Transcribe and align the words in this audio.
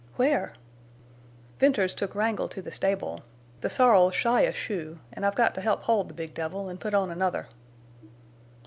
"Where?" 0.15 0.53
"Venters 1.59 1.93
took 1.93 2.15
Wrangle 2.15 2.47
to 2.49 2.59
the 2.63 2.71
stable. 2.71 3.21
The 3.59 3.69
sorrel's 3.69 4.15
shy 4.15 4.41
a 4.41 4.51
shoe, 4.51 4.97
an' 5.13 5.23
I've 5.23 5.35
got 5.35 5.53
to 5.53 5.61
help 5.61 5.83
hold 5.83 6.07
the 6.07 6.15
big 6.15 6.33
devil 6.33 6.71
an' 6.71 6.79
put 6.79 6.95
on 6.95 7.11
another." 7.11 7.45